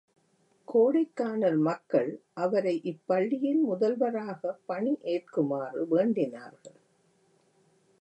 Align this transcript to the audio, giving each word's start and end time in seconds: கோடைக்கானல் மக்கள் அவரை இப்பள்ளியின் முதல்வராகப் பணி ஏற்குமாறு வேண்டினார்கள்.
கோடைக்கானல் 0.67 1.59
மக்கள் 1.59 2.23
அவரை 2.33 2.81
இப்பள்ளியின் 2.83 3.61
முதல்வராகப் 3.69 4.61
பணி 4.65 4.97
ஏற்குமாறு 5.03 5.85
வேண்டினார்கள். 5.91 6.79